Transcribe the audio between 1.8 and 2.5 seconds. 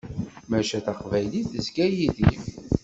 yid-i.